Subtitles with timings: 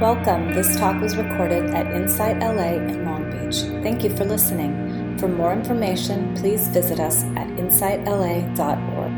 [0.00, 0.52] Welcome.
[0.52, 3.62] This talk was recorded at Insight LA in Long Beach.
[3.82, 5.16] Thank you for listening.
[5.16, 9.12] For more information, please visit us at insightla.org.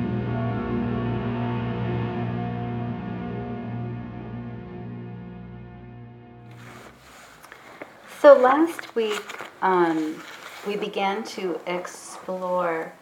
[8.21, 10.23] So last week, um,
[10.65, 12.93] we began to explore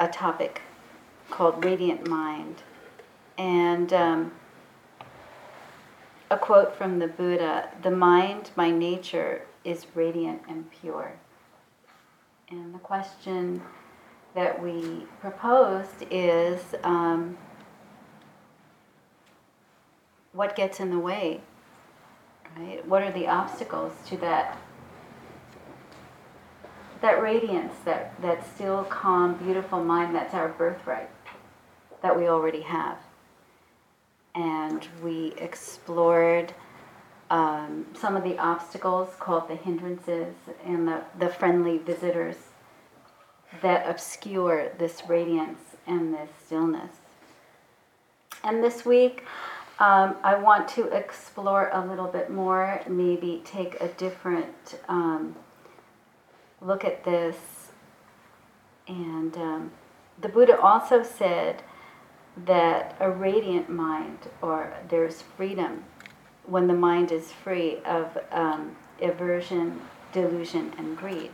[0.00, 0.62] a topic
[1.28, 2.62] called Radiant Mind.
[3.36, 4.32] And um,
[6.32, 11.12] a quote from the Buddha The mind by nature is radiant and pure.
[12.48, 13.62] And the question
[14.34, 17.36] that we proposed is um,
[20.32, 21.42] what gets in the way?
[22.56, 22.86] Right?
[22.88, 24.58] What are the obstacles to that
[27.02, 31.10] that radiance, that, that still calm, beautiful mind that's our birthright
[32.00, 32.96] that we already have?
[34.34, 36.54] And we explored
[37.30, 42.36] um, some of the obstacles called the hindrances and the, the friendly visitors
[43.60, 46.96] that obscure this radiance and this stillness.
[48.44, 49.24] And this week,
[49.78, 55.36] um, I want to explore a little bit more, maybe take a different um,
[56.60, 57.36] look at this.
[58.88, 59.70] And um,
[60.20, 61.62] the Buddha also said
[62.36, 65.84] that a radiant mind, or there's freedom
[66.46, 69.80] when the mind is free of um, aversion,
[70.12, 71.30] delusion, and greed.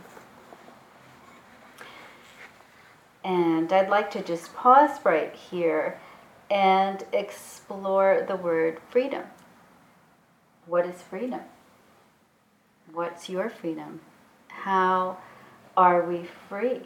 [3.23, 5.99] And I'd like to just pause right here
[6.49, 9.23] and explore the word freedom.
[10.65, 11.41] What is freedom?
[12.91, 14.01] What's your freedom?
[14.47, 15.17] How
[15.77, 16.81] are we free?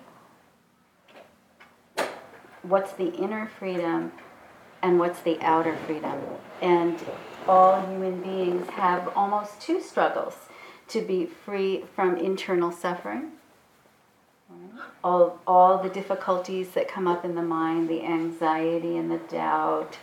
[2.64, 4.11] What's the inner freedom
[4.81, 6.19] and what's the outer freedom?
[6.61, 7.00] And
[7.47, 10.35] all human beings have almost two struggles
[10.88, 13.31] to be free from internal suffering.
[15.03, 19.97] All, all the difficulties that come up in the mind, the anxiety and the doubt,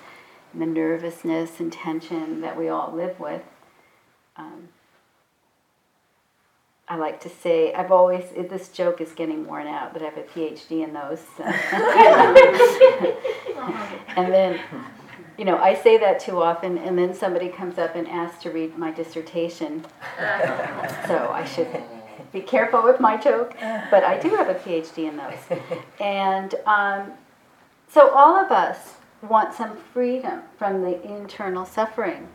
[0.53, 3.43] and the nervousness and tension that we all live with.
[4.37, 4.69] Um,
[6.91, 10.19] I like to say, I've always, this joke is getting worn out, but I have
[10.19, 11.23] a PhD in those.
[14.17, 14.59] and then,
[15.39, 18.51] you know, I say that too often, and then somebody comes up and asks to
[18.51, 19.87] read my dissertation.
[21.07, 21.69] so I should
[22.33, 23.55] be careful with my joke,
[23.89, 25.61] but I do have a PhD in those.
[26.01, 27.13] And um,
[27.89, 32.27] so all of us want some freedom from the internal suffering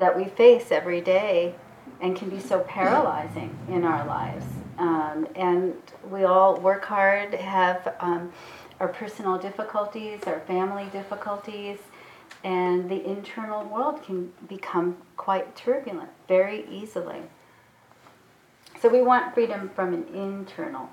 [0.00, 1.54] that we face every day
[2.00, 4.44] and can be so paralyzing in our lives.
[4.78, 5.74] Um, and
[6.10, 8.32] we all work hard, have um,
[8.80, 11.78] our personal difficulties, our family difficulties,
[12.42, 17.22] and the internal world can become quite turbulent very easily.
[18.80, 20.90] So we want freedom from an internal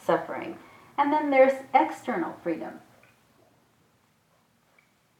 [0.00, 0.56] suffering.
[0.96, 2.72] And then there's external freedom.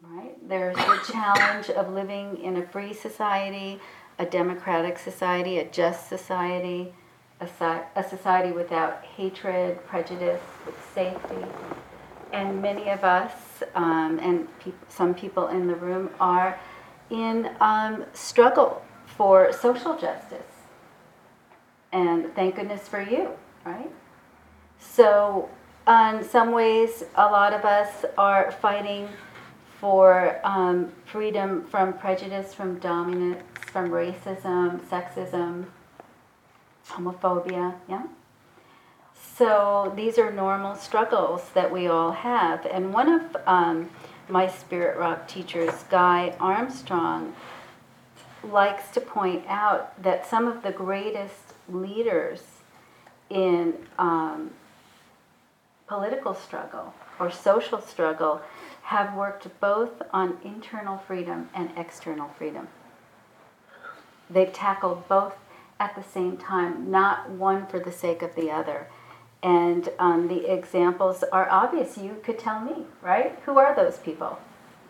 [0.01, 0.49] Right?
[0.49, 3.81] There's the challenge of living in a free society,
[4.19, 6.95] a democratic society, a just society,
[7.41, 7.49] a,
[7.97, 11.45] a society without hatred, prejudice, with safety.
[12.33, 13.33] And many of us,
[13.75, 16.59] um, and pe- some people in the room, are
[17.11, 20.41] in um, struggle for social justice.
[21.93, 23.31] And thank goodness for you,
[23.65, 23.91] right?
[24.79, 25.49] So,
[25.87, 29.09] in some ways, a lot of us are fighting
[29.79, 33.43] for um, freedom from prejudice, from dominance,
[33.77, 35.67] from racism, sexism,
[36.89, 38.05] homophobia, yeah?
[39.15, 42.65] So these are normal struggles that we all have.
[42.65, 43.91] And one of um,
[44.31, 47.35] my Spirit Rock teachers, Guy Armstrong,
[48.43, 52.45] likes to point out that some of the greatest leaders
[53.29, 54.53] in um,
[55.87, 58.41] political struggle or social struggle
[58.85, 62.69] have worked both on internal freedom and external freedom.
[64.29, 65.35] They've tackled both
[65.79, 68.89] at the same time, not one for the sake of the other.
[69.43, 71.99] And um, the examples are obvious.
[71.99, 73.39] You could tell me, right?
[73.45, 74.39] Who are those people?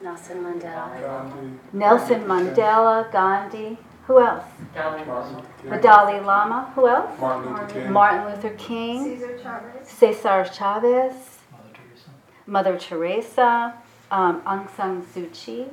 [0.00, 1.00] Nelson Mandela.
[1.00, 1.58] Gandhi.
[1.72, 3.78] Nelson Mandela, Gandhi.
[4.06, 4.44] Who else?
[4.72, 5.42] Dalai Lama.
[5.64, 6.72] The Dalai Lama.
[6.74, 7.20] Who else?
[7.20, 7.92] Martin Luther King.
[7.92, 9.04] Martin Luther King.
[9.04, 9.88] Cesar Chavez.
[9.88, 11.14] Cesar Chavez.
[12.46, 13.74] Mother Teresa.
[14.10, 15.66] Um, Aung San Suu Kyi.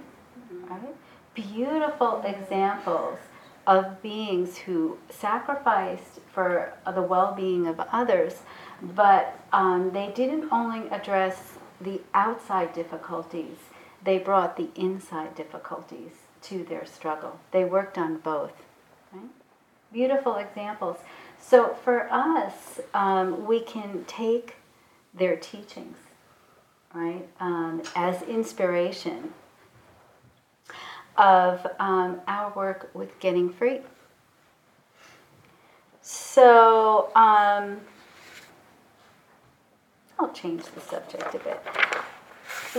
[0.67, 0.95] Right?
[1.35, 3.19] Beautiful examples
[3.65, 8.41] of beings who sacrificed for the well being of others,
[8.81, 13.57] but um, they didn't only address the outside difficulties,
[14.03, 16.11] they brought the inside difficulties
[16.41, 17.39] to their struggle.
[17.51, 18.53] They worked on both.
[19.11, 19.29] Right?
[19.91, 20.97] Beautiful examples.
[21.39, 24.55] So for us, um, we can take
[25.13, 25.97] their teachings,
[26.93, 29.33] right, um, as inspiration
[31.17, 33.81] of um, our work with getting free.
[36.01, 37.79] So um,
[40.19, 41.61] I'll change the subject a bit.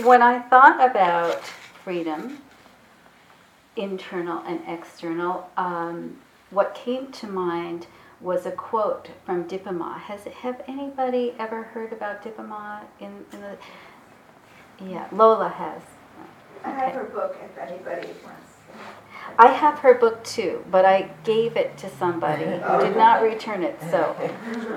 [0.05, 1.43] When I thought about
[1.83, 2.39] freedom,
[3.75, 6.17] internal and external, um,
[6.49, 7.87] what came to mind
[8.21, 9.97] was a quote from Dipa Ma.
[9.97, 13.57] Has have anybody ever heard about Dipa Ma in, in the?
[14.83, 15.81] Yeah, Lola has.
[16.63, 18.55] I have her book if anybody wants.
[19.37, 23.63] I have her book too, but I gave it to somebody who did not return
[23.63, 23.77] it.
[23.91, 24.13] So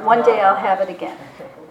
[0.05, 1.19] one day I'll have it again.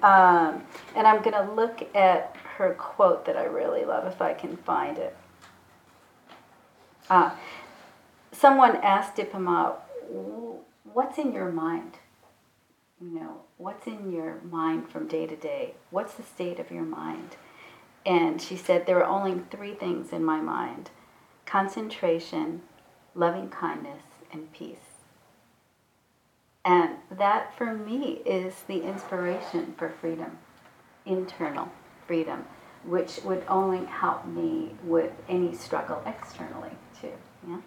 [0.03, 0.63] Um,
[0.95, 4.57] and I'm going to look at her quote that I really love if I can
[4.57, 5.15] find it.
[7.09, 7.31] Uh,
[8.31, 9.73] someone asked Dipa Ma,
[10.93, 11.99] what's in your mind?
[13.01, 15.75] You know, what's in your mind from day to day?
[15.91, 17.35] What's the state of your mind?
[18.07, 20.89] And she said, There were only three things in my mind
[21.45, 22.61] concentration,
[23.13, 24.77] loving kindness, and peace.
[26.63, 30.37] And that for me is the inspiration for freedom,
[31.05, 31.69] internal
[32.05, 32.45] freedom,
[32.85, 37.13] which would only help me with any struggle externally too.
[37.47, 37.59] Yeah?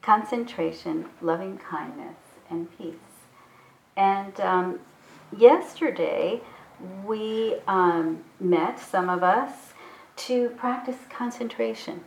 [0.00, 2.16] Concentration, loving kindness,
[2.50, 2.94] and peace.
[3.96, 4.80] And um,
[5.36, 6.40] yesterday
[7.04, 9.72] we um, met, some of us,
[10.16, 12.02] to practice concentration.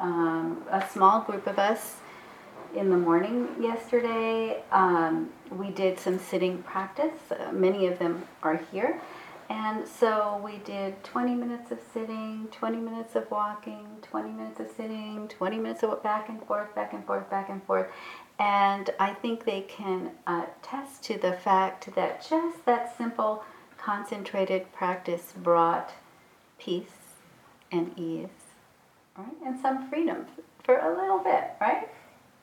[0.00, 1.96] Um, a small group of us
[2.74, 4.62] in the morning yesterday.
[4.70, 7.18] Um, we did some sitting practice.
[7.30, 9.00] Uh, many of them are here.
[9.50, 14.68] And so we did 20 minutes of sitting, 20 minutes of walking, 20 minutes of
[14.76, 17.86] sitting, 20 minutes of back and forth, back and forth, back and forth.
[18.38, 23.42] And I think they can uh, attest to the fact that just that simple,
[23.78, 25.92] concentrated practice brought
[26.58, 26.98] peace
[27.70, 28.28] and ease,
[29.16, 29.26] right?
[29.44, 30.26] And some freedom
[30.64, 31.88] for a little bit, right?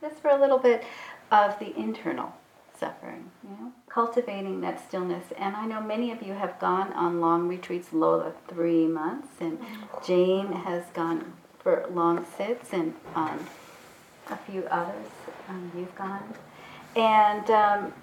[0.02, 0.84] Just for a little bit
[1.32, 2.34] of the internal
[2.80, 5.26] suffering, you know, cultivating that stillness.
[5.38, 9.60] And I know many of you have gone on long retreats, Lola, three months, and
[10.06, 13.40] Jane has gone for long sits, and um,
[14.30, 15.08] a few others
[15.50, 16.34] um, you've gone.
[16.96, 17.94] And um,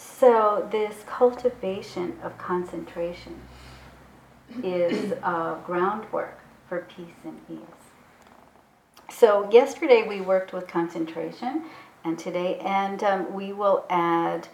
[0.00, 3.40] so this cultivation of concentration
[4.62, 6.38] is uh, groundwork
[6.68, 7.58] for peace and ease.
[9.10, 11.64] So yesterday we worked with concentration,
[12.04, 14.48] and today, and um, we will add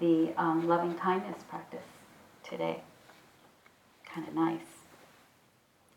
[0.00, 1.80] the um, loving kindness practice
[2.44, 2.82] today.
[4.04, 4.60] Kind of nice.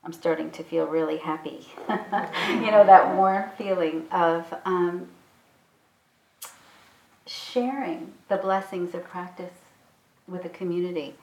[0.03, 1.67] I'm starting to feel really happy.
[1.89, 5.09] you know, that warm feeling of um,
[7.51, 9.53] sharing the blessings of practice
[10.27, 11.15] with a community.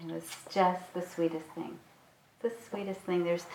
[0.00, 1.78] It was just the sweetest thing.
[2.40, 3.24] The sweetest thing.
[3.24, 3.46] There's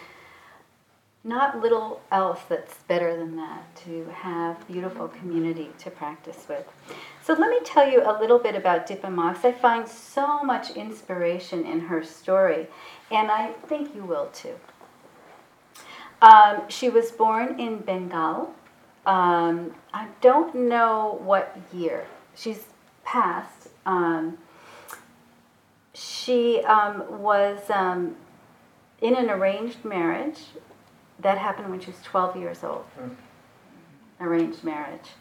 [1.23, 6.65] not little else that's better than that to have beautiful community to practice with.
[7.23, 9.35] So let me tell you a little bit about Dipa Ma.
[9.43, 12.67] I find so much inspiration in her story,
[13.11, 14.55] and I think you will too.
[16.21, 18.55] Um, she was born in Bengal.
[19.07, 22.05] Um, I don't know what year.
[22.35, 22.65] She's
[23.05, 23.69] passed.
[23.85, 24.37] Um,
[25.93, 28.17] she um, was um,
[29.01, 30.39] in an arranged marriage
[31.19, 32.83] that happened when she was 12 years old.
[32.99, 33.15] Mm.
[34.19, 35.11] Arranged marriage.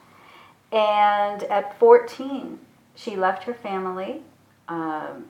[0.73, 2.59] And at 14,
[2.97, 4.23] she left her family
[4.69, 5.27] um,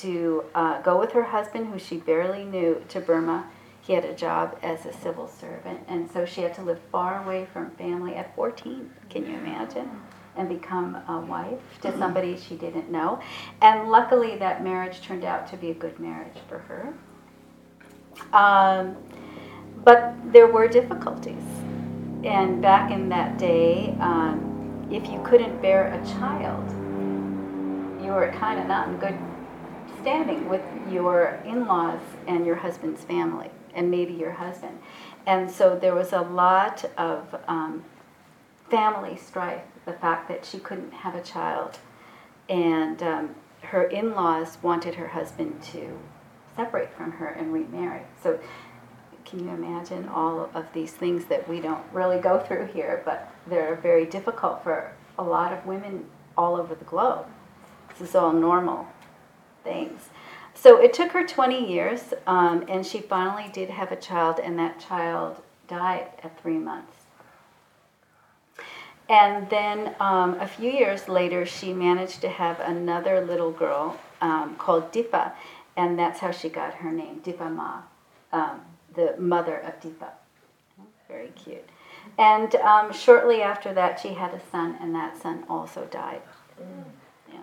[0.00, 3.50] to uh, go with her husband, who she barely knew, to Burma.
[3.86, 7.22] He had a job as a civil servant, and so she had to live far
[7.22, 8.90] away from family at 14.
[9.10, 9.90] Can you imagine?
[10.36, 11.98] And become a wife to mm-hmm.
[11.98, 13.20] somebody she didn't know.
[13.60, 16.94] And luckily, that marriage turned out to be a good marriage for her.
[18.32, 18.96] Um,
[19.84, 21.44] but there were difficulties.
[22.24, 26.70] And back in that day, um, if you couldn't bear a child,
[28.02, 29.18] you were kind of not in good
[30.00, 34.78] standing with your in laws and your husband's family, and maybe your husband.
[35.26, 37.84] And so there was a lot of um,
[38.70, 41.78] family strife, the fact that she couldn't have a child.
[42.48, 45.98] And um, her in laws wanted her husband to
[46.56, 48.02] separate from her and remarry.
[48.22, 48.38] So
[49.24, 53.32] can you imagine all of these things that we don't really go through here, but
[53.46, 57.26] they're very difficult for a lot of women all over the globe?
[57.88, 58.86] This is all normal
[59.62, 60.10] things.
[60.54, 64.58] So it took her 20 years, um, and she finally did have a child, and
[64.58, 66.92] that child died at three months.
[69.08, 74.56] And then um, a few years later, she managed to have another little girl um,
[74.56, 75.32] called Dipa,
[75.76, 77.82] and that's how she got her name, Dipa Ma,
[78.32, 78.60] um,
[78.94, 80.10] the mother of Dipa.
[81.08, 81.68] Very cute.
[82.18, 86.22] And um, shortly after that, she had a son, and that son also died.
[87.30, 87.40] Yeah.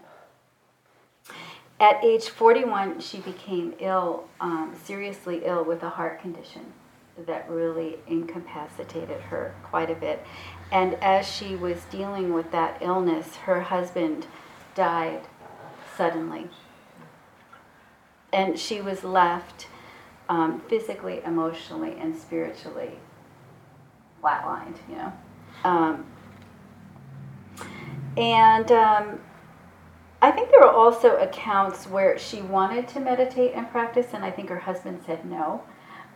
[1.82, 6.74] At age 41, she became ill, um, seriously ill, with a heart condition
[7.26, 10.24] that really incapacitated her quite a bit.
[10.72, 14.28] And as she was dealing with that illness, her husband
[14.76, 15.22] died
[15.98, 16.50] suddenly.
[18.32, 19.66] And she was left
[20.30, 22.92] um, physically, emotionally, and spiritually
[24.24, 25.14] flatlined, you know.
[25.64, 26.06] Um,
[28.16, 29.20] and um,
[30.22, 34.30] I think there were also accounts where she wanted to meditate and practice, and I
[34.30, 35.64] think her husband said no.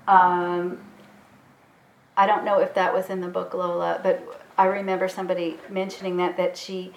[0.07, 0.79] Um,
[2.15, 6.17] I don't know if that was in the book Lola, but I remember somebody mentioning
[6.17, 6.93] that that she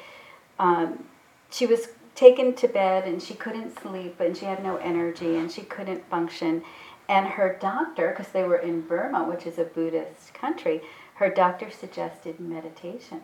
[0.59, 1.05] um,
[1.51, 5.51] she was taken to bed and she couldn't sleep and she had no energy and
[5.51, 6.63] she couldn't function.
[7.09, 10.83] And her doctor, because they were in Burma, which is a Buddhist country,
[11.15, 13.23] her doctor suggested meditation.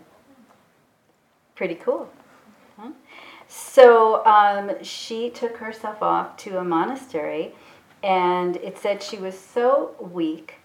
[1.55, 2.09] Pretty cool.
[2.79, 2.93] Huh?
[3.49, 7.55] So um, she took herself off to a monastery,
[8.03, 10.57] and it said she was so weak,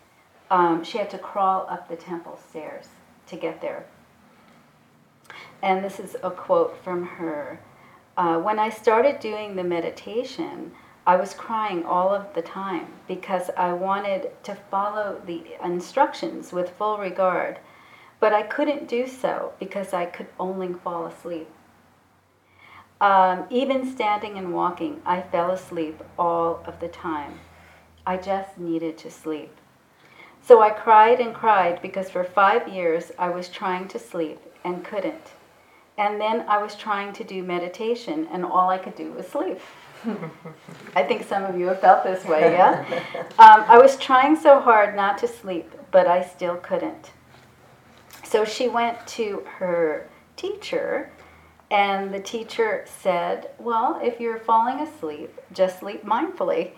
[0.52, 2.88] um, she had to crawl up the temple stairs
[3.28, 3.86] to get there.
[5.62, 7.60] And this is a quote from her.
[8.18, 10.72] Uh, when I started doing the meditation,
[11.06, 16.70] I was crying all of the time because I wanted to follow the instructions with
[16.72, 17.60] full regard,
[18.20, 21.50] but I couldn't do so because I could only fall asleep.
[23.02, 27.40] Um, even standing and walking, I fell asleep all of the time.
[28.06, 29.56] I just needed to sleep.
[30.42, 34.84] So I cried and cried because for five years I was trying to sleep and
[34.84, 35.34] couldn't.
[35.98, 39.60] And then I was trying to do meditation, and all I could do was sleep.
[40.96, 42.86] I think some of you have felt this way, yeah?
[43.38, 47.12] Um, I was trying so hard not to sleep, but I still couldn't.
[48.24, 51.12] So she went to her teacher,
[51.72, 56.72] and the teacher said, Well, if you're falling asleep, just sleep mindfully.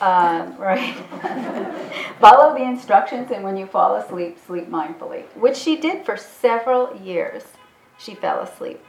[0.00, 0.94] Um, right?
[2.20, 6.96] Follow the instructions, and when you fall asleep, sleep mindfully, which she did for several
[6.96, 7.44] years.
[7.98, 8.80] She fell asleep.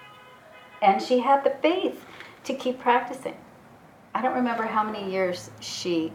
[0.81, 2.05] And she had the faith
[2.43, 3.35] to keep practicing.
[4.13, 6.13] I don't remember how many years she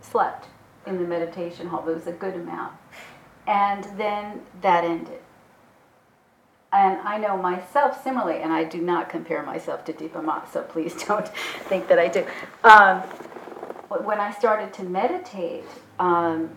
[0.00, 0.46] slept
[0.86, 2.72] in the meditation hall, but it was a good amount.
[3.46, 5.20] And then that ended.
[6.72, 10.62] And I know myself similarly, and I do not compare myself to Dipa Ma, so
[10.62, 12.26] please don't think that I do.
[12.62, 13.00] Um,
[14.04, 15.64] when I started to meditate,
[15.98, 16.50] um,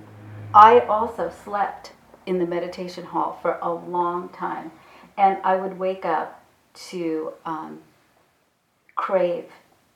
[0.53, 1.93] I also slept
[2.25, 4.71] in the meditation hall for a long time.
[5.17, 6.43] And I would wake up
[6.89, 7.79] to um,
[8.95, 9.45] crave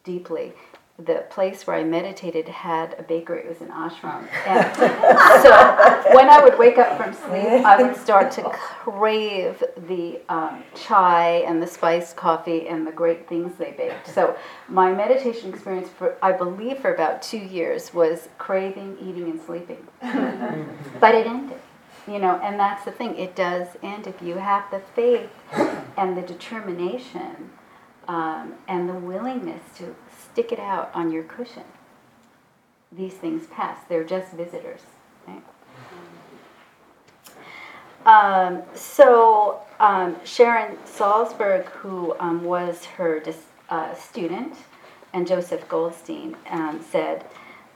[0.04, 0.54] deeply
[0.98, 3.42] the place where I meditated had a bakery.
[3.42, 4.28] It was an ashram.
[4.46, 10.22] And so when I would wake up from sleep, I would start to crave the
[10.30, 14.08] um, chai and the spiced coffee and the great things they baked.
[14.08, 14.38] So
[14.70, 19.86] my meditation experience, for I believe, for about two years was craving, eating, and sleeping.
[20.02, 21.60] but it ended.
[22.08, 23.18] You know, and that's the thing.
[23.18, 25.32] It does end if you have the faith
[25.98, 27.50] and the determination
[28.08, 29.96] um, and the willingness to
[30.36, 31.64] stick it out on your cushion.
[32.92, 33.78] These things pass.
[33.88, 34.82] They're just visitors.
[35.26, 35.42] Right?
[38.06, 44.58] Um, so um, Sharon Salzberg, who um, was her dis- uh, student,
[45.14, 47.24] and Joseph Goldstein um, said,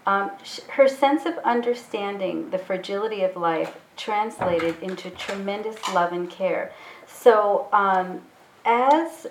[0.06, 6.30] um, sh- her sense of understanding the fragility of life translated into tremendous love and
[6.30, 6.74] care.
[7.08, 8.20] So um,
[8.66, 9.28] as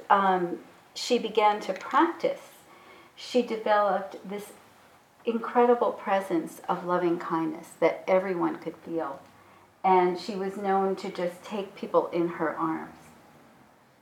[0.94, 2.47] she began to practice
[3.20, 4.52] she developed this
[5.24, 9.20] incredible presence of loving kindness that everyone could feel.
[9.82, 12.94] And she was known to just take people in her arms.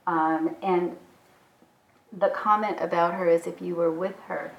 [0.05, 0.97] Um, and
[2.15, 4.51] the comment about her is if you were with her,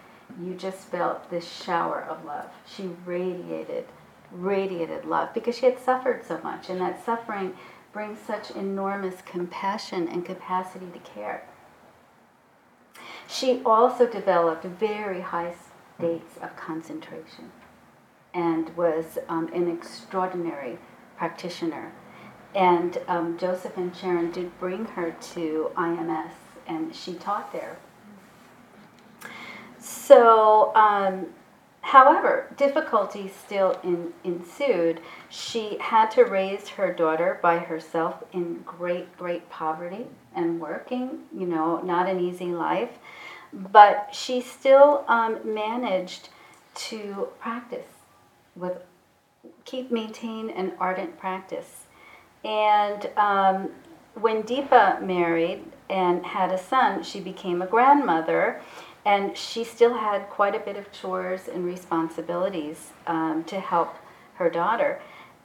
[0.42, 2.50] you just felt this shower of love.
[2.66, 3.86] She radiated,
[4.32, 6.68] radiated love because she had suffered so much.
[6.68, 7.54] And that suffering
[7.92, 11.44] brings such enormous compassion and capacity to care.
[13.28, 15.54] She also developed very high
[15.98, 17.52] states of concentration
[18.32, 20.78] and was um, an extraordinary
[21.18, 21.92] practitioner.
[22.54, 26.32] And um, Joseph and Sharon did bring her to IMS,
[26.66, 27.76] and she taught there.
[29.78, 31.26] So, um,
[31.80, 35.00] However, difficulties still in, ensued.
[35.30, 41.46] She had to raise her daughter by herself in great, great poverty and working, you
[41.46, 42.98] know, not an easy life.
[43.52, 46.28] But she still um, managed
[46.74, 47.86] to practice
[48.54, 48.82] with,
[49.64, 51.86] keep, maintain an ardent practice.
[52.44, 53.70] And um,
[54.14, 58.60] when Dipa married and had a son, she became a grandmother
[59.04, 63.94] and she still had quite a bit of chores and responsibilities um, to help
[64.34, 65.00] her daughter.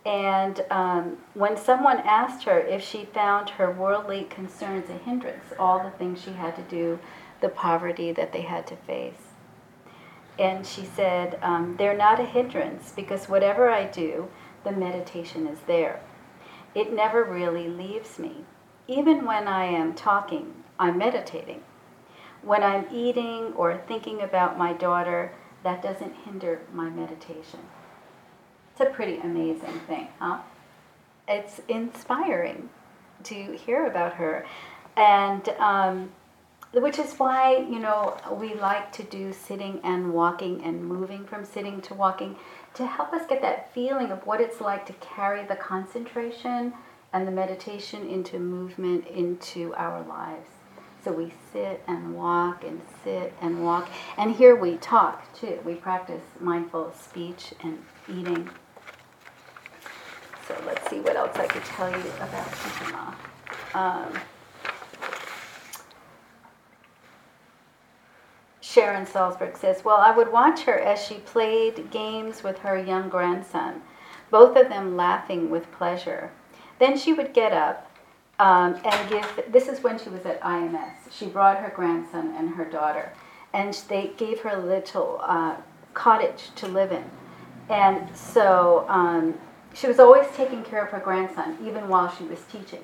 [0.05, 5.81] And um, when someone asked her if she found her worldly concerns a hindrance, all
[5.81, 6.99] the things she had to do,
[7.39, 9.33] the poverty that they had to face,
[10.39, 14.29] and she said, um, They're not a hindrance because whatever I do,
[14.63, 16.01] the meditation is there.
[16.73, 18.45] It never really leaves me.
[18.87, 21.61] Even when I am talking, I'm meditating.
[22.43, 25.31] When I'm eating or thinking about my daughter,
[25.63, 27.59] that doesn't hinder my meditation.
[28.71, 30.39] It's a pretty amazing thing, huh?
[31.27, 32.69] It's inspiring
[33.23, 34.45] to hear about her.
[34.97, 36.11] And um,
[36.73, 41.45] which is why, you know, we like to do sitting and walking and moving from
[41.45, 42.35] sitting to walking
[42.73, 46.73] to help us get that feeling of what it's like to carry the concentration
[47.13, 50.49] and the meditation into movement into our lives.
[51.03, 53.89] So we sit and walk and sit and walk.
[54.17, 55.59] And here we talk too.
[55.65, 58.49] We practice mindful speech and eating.
[60.47, 63.15] So let's see what else I could tell you about Shikama.
[63.73, 64.19] Um,
[68.61, 73.09] Sharon Salzberg says, Well, I would watch her as she played games with her young
[73.09, 73.81] grandson,
[74.31, 76.31] both of them laughing with pleasure.
[76.79, 77.92] Then she would get up
[78.39, 80.91] um, and give, this is when she was at IMS.
[81.11, 83.13] She brought her grandson and her daughter,
[83.53, 85.55] and they gave her a little uh,
[85.93, 87.05] cottage to live in.
[87.69, 89.35] And so um,
[89.73, 92.83] she was always taking care of her grandson, even while she was teaching.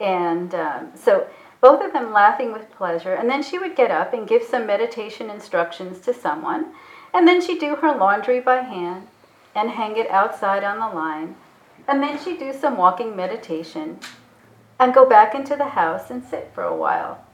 [0.00, 1.26] And um, so
[1.60, 3.14] both of them laughing with pleasure.
[3.14, 6.72] And then she would get up and give some meditation instructions to someone.
[7.12, 9.08] And then she'd do her laundry by hand
[9.54, 11.34] and hang it outside on the line.
[11.88, 13.98] And then she'd do some walking meditation
[14.78, 17.24] and go back into the house and sit for a while.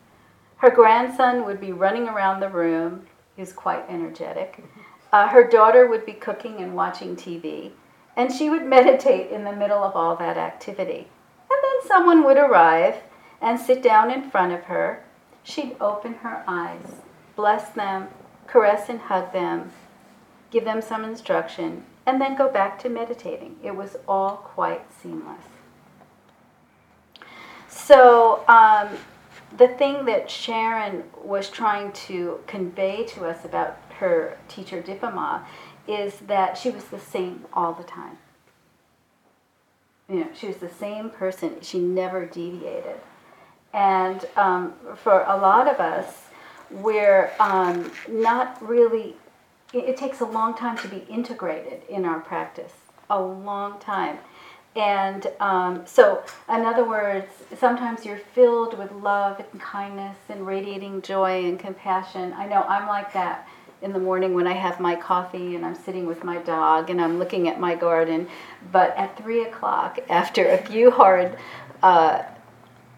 [0.56, 3.06] Her grandson would be running around the room.
[3.36, 4.64] He was quite energetic.
[5.12, 7.72] Uh, her daughter would be cooking and watching TV,
[8.16, 11.08] and she would meditate in the middle of all that activity.
[11.50, 13.02] And then someone would arrive
[13.40, 15.04] and sit down in front of her.
[15.42, 17.02] She'd open her eyes,
[17.36, 18.08] bless them,
[18.46, 19.70] caress and hug them,
[20.50, 23.56] give them some instruction, and then go back to meditating.
[23.62, 25.44] It was all quite seamless.
[27.84, 28.96] So, um,
[29.58, 35.44] the thing that Sharon was trying to convey to us about her teacher Dipa Ma
[35.86, 38.16] is that she was the same all the time.
[40.08, 41.60] You know, she was the same person.
[41.60, 43.00] She never deviated.
[43.74, 46.22] And um, for a lot of us,
[46.70, 49.16] we're um, not really,
[49.74, 52.72] it, it takes a long time to be integrated in our practice,
[53.10, 54.18] a long time.
[54.76, 61.00] And um, so, in other words, sometimes you're filled with love and kindness and radiating
[61.00, 62.32] joy and compassion.
[62.32, 63.46] I know I'm like that
[63.82, 67.00] in the morning when I have my coffee and I'm sitting with my dog and
[67.00, 68.26] I'm looking at my garden.
[68.72, 71.38] But at three o'clock, after a few hard
[71.82, 72.22] uh,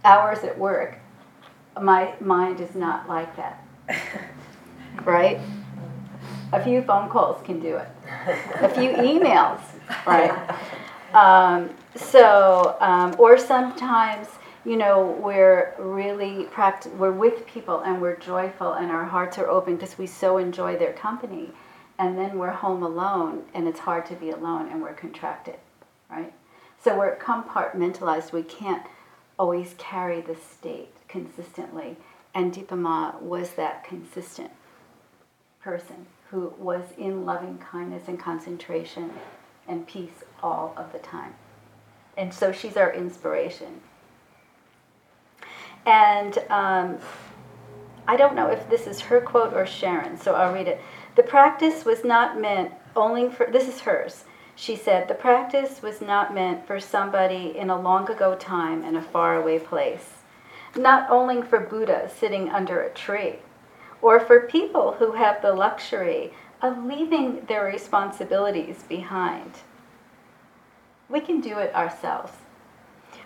[0.04, 0.98] hours at work,
[1.80, 3.62] my mind is not like that.
[5.04, 5.38] right?
[6.52, 7.88] A few phone calls can do it.
[8.60, 9.60] A few emails,
[10.06, 10.56] right?
[11.12, 14.28] Um, so, um, or sometimes,
[14.64, 19.48] you know, we're really practice, we're with people and we're joyful and our hearts are
[19.48, 21.50] open because we so enjoy their company.
[21.98, 25.56] And then we're home alone and it's hard to be alone and we're contracted,
[26.10, 26.32] right?
[26.82, 28.32] So we're compartmentalized.
[28.32, 28.82] We can't
[29.38, 31.96] always carry the state consistently.
[32.34, 34.50] And Dipa Ma was that consistent
[35.60, 39.10] person who was in loving kindness and concentration
[39.66, 41.34] and peace all of the time.
[42.16, 43.80] And so she's our inspiration.
[45.84, 46.98] And um,
[48.08, 50.80] I don't know if this is her quote or Sharon, so I'll read it.
[51.14, 54.24] The practice was not meant only for, this is hers.
[54.54, 58.96] She said, The practice was not meant for somebody in a long ago time in
[58.96, 60.14] a faraway place,
[60.74, 63.36] not only for Buddha sitting under a tree,
[64.00, 69.52] or for people who have the luxury of leaving their responsibilities behind.
[71.08, 72.32] We can do it ourselves.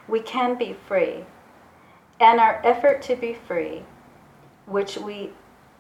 [0.07, 1.25] We can be free.
[2.19, 3.85] And our effort to be free,
[4.67, 5.31] which we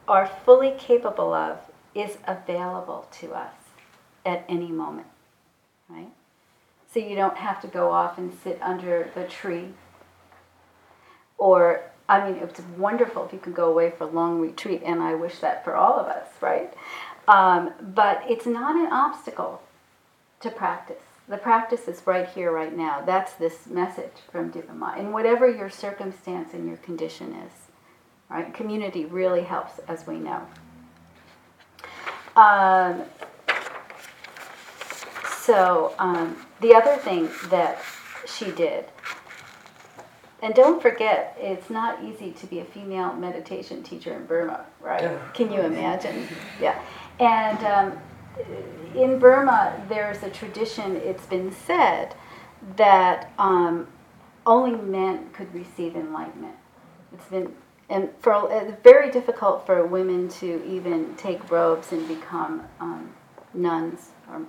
[0.08, 1.58] are fully capable of,
[1.94, 3.52] is available to us
[4.24, 5.08] at any moment,
[5.88, 6.10] right?
[6.92, 9.68] So you don't have to go off and sit under the tree.
[11.36, 15.02] Or, I mean, it's wonderful if you can go away for a long retreat, and
[15.02, 16.72] I wish that for all of us, right?
[17.28, 19.62] Um, but it's not an obstacle
[20.40, 21.09] to practice.
[21.30, 23.02] The practice is right here, right now.
[23.06, 24.96] That's this message from Dipa Ma.
[24.96, 27.52] In whatever your circumstance and your condition is,
[28.28, 28.52] right?
[28.52, 30.42] Community really helps, as we know.
[32.34, 33.02] Um,
[35.44, 37.80] so um, the other thing that
[38.26, 38.86] she did,
[40.42, 45.16] and don't forget, it's not easy to be a female meditation teacher in Burma, right?
[45.34, 46.26] Can you imagine?
[46.60, 46.82] Yeah.
[47.20, 47.98] And um,
[48.94, 52.14] in Burma, there's a tradition, it's been said,
[52.76, 53.86] that um,
[54.46, 56.56] only men could receive enlightenment.
[57.12, 57.54] It's been
[57.90, 58.48] and for
[58.84, 63.10] very difficult for women to even take robes and become um,
[63.52, 64.10] nuns.
[64.28, 64.46] Or,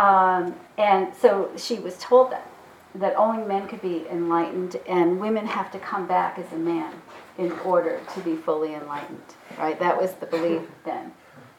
[0.00, 2.48] um, and so she was told that
[2.94, 6.92] that only men could be enlightened, and women have to come back as a man
[7.38, 9.34] in order to be fully enlightened.
[9.58, 9.78] Right?
[9.80, 11.12] That was the belief then.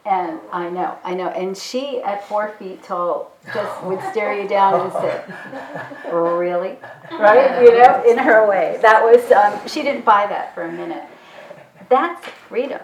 [0.05, 1.29] And I know, I know.
[1.29, 5.23] And she, at four feet tall, just would stare you down and say,
[6.11, 6.77] "Really?"
[7.11, 7.63] Right?
[7.63, 8.79] You know, in her way.
[8.81, 9.31] That was.
[9.31, 11.03] Um, she didn't buy that for a minute.
[11.87, 12.81] That's freedom,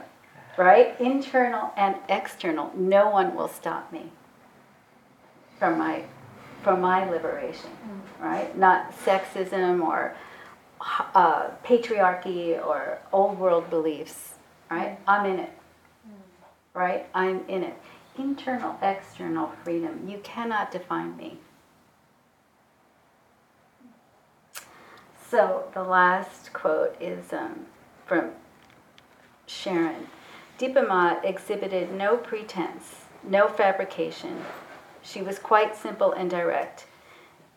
[0.57, 0.99] right?
[1.01, 2.71] Internal and external.
[2.73, 4.11] No one will stop me
[5.57, 6.03] from my,
[6.63, 7.69] from my liberation,
[8.21, 8.57] right?
[8.57, 10.15] Not sexism or
[11.13, 14.35] uh, patriarchy or old world beliefs,
[14.69, 14.97] right?
[15.05, 15.58] I'm in it
[16.79, 17.07] right?
[17.13, 17.77] I'm in it.
[18.17, 20.07] Internal, external freedom.
[20.07, 21.37] You cannot define me.
[25.29, 27.65] So the last quote is um,
[28.05, 28.31] from
[29.45, 30.07] Sharon.
[30.57, 34.41] Dipa Ma exhibited no pretense, no fabrication.
[35.01, 36.87] She was quite simple and direct.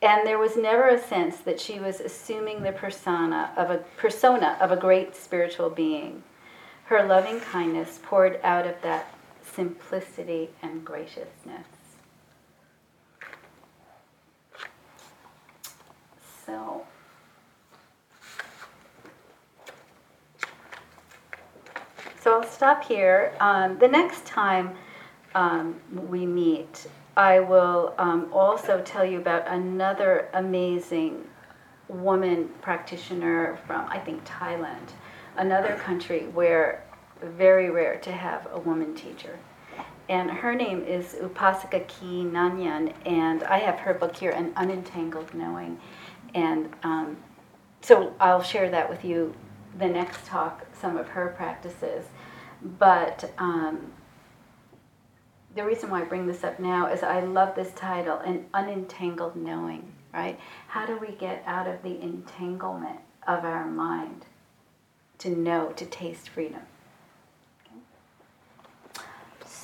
[0.03, 4.59] And there was never a sense that she was assuming the persona of a persona
[4.61, 6.25] of a great spiritual being.
[6.87, 9.12] Her loving kindness poured out of that
[9.45, 11.67] simplicity and graciousness.
[16.45, 16.85] So,
[22.21, 23.35] so I'll stop here.
[23.41, 24.75] Um, the next time
[25.35, 31.25] um, we meet, I will um, also tell you about another amazing
[31.89, 34.93] woman practitioner from, I think, Thailand,
[35.37, 36.85] another country where
[37.27, 39.39] very rare to have a woman teacher.
[40.09, 45.33] And her name is Upasika Kee Nanayon, and I have her book here, An Unentangled
[45.33, 45.79] Knowing.
[46.35, 47.17] And um,
[47.81, 49.35] so I'll share that with you
[49.79, 52.07] the next talk, some of her practices.
[52.79, 53.93] But um,
[55.55, 59.37] the reason why I bring this up now is I love this title, An Unentangled
[59.37, 60.39] Knowing, right?
[60.69, 64.27] How do we get out of the entanglement of our mind
[65.19, 66.63] to know, to taste freedom?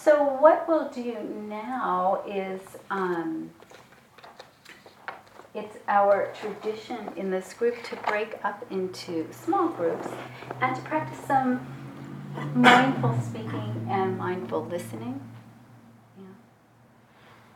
[0.09, 1.19] So what we'll do
[1.51, 3.51] now is um,
[5.55, 10.09] it's our tradition in this group to break up into small groups
[10.63, 11.61] and to practice some
[12.55, 15.21] mindful speaking and mindful listening.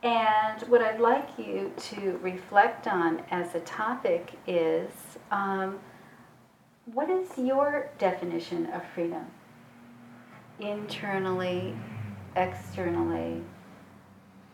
[0.03, 0.11] Yeah.
[0.11, 4.91] And what I'd like you to reflect on as a topic is
[5.31, 5.79] um,
[6.85, 9.25] what is your definition of freedom?
[10.61, 11.75] Internally
[12.37, 13.43] externally,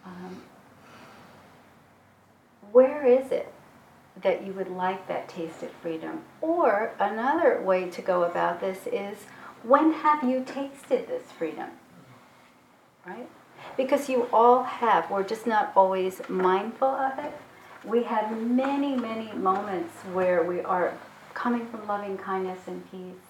[0.04, 0.42] um,
[2.72, 3.52] where is it
[4.22, 6.22] that you would like that taste of freedom?
[6.40, 9.18] Or another way to go about this is
[9.62, 11.70] when have you tasted this freedom?
[13.06, 13.28] Right?
[13.76, 17.32] Because you all have, we're just not always mindful of it.
[17.84, 20.94] We have many, many moments where we are
[21.34, 23.28] coming from loving kindness and peace,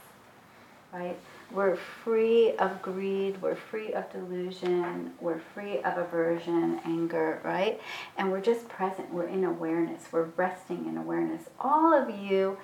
[0.92, 1.18] right?
[1.50, 7.80] We're free of greed, we're free of delusion, we're free of aversion, anger, right?
[8.18, 11.44] And we're just present, we're in awareness, we're resting in awareness.
[11.58, 12.58] All of you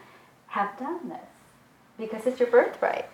[0.49, 1.19] have done this
[1.97, 3.09] because it's your birthright,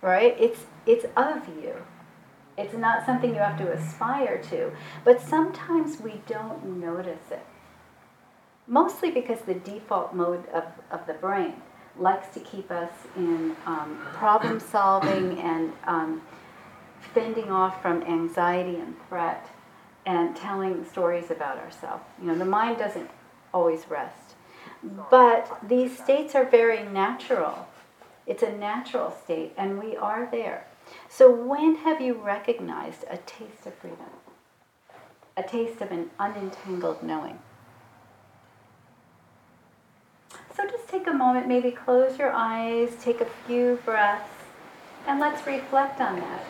[0.00, 0.34] right?
[0.38, 1.74] It's it's of you.
[2.56, 4.72] It's not something you have to aspire to,
[5.04, 7.44] but sometimes we don't notice it.
[8.66, 11.54] Mostly because the default mode of, of the brain
[11.98, 16.22] likes to keep us in um, problem solving and um,
[17.14, 19.48] fending off from anxiety and threat
[20.06, 22.04] and telling stories about ourselves.
[22.20, 23.10] You know, the mind doesn't
[23.52, 24.34] always rest.
[25.10, 27.68] But these states are very natural.
[28.26, 30.66] It's a natural state, and we are there.
[31.08, 34.10] So, when have you recognized a taste of freedom?
[35.36, 37.38] A taste of an unentangled knowing?
[40.56, 44.28] So, just take a moment, maybe close your eyes, take a few breaths,
[45.06, 46.40] and let's reflect on that.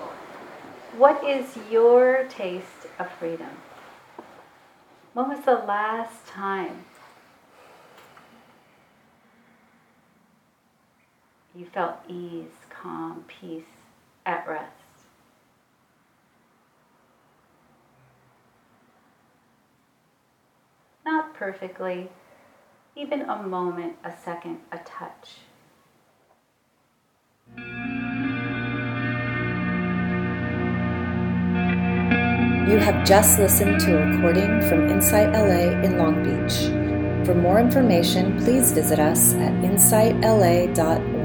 [0.96, 3.50] What is your taste of freedom?
[5.12, 6.84] When was the last time
[11.54, 13.64] you felt ease, calm, peace,
[14.24, 14.72] at rest?
[21.04, 22.08] Not perfectly,
[22.96, 25.38] even a moment, a second, a touch.
[32.70, 36.70] You have just listened to a recording from Insight LA in Long Beach.
[37.26, 41.19] For more information, please visit us at insightla.org.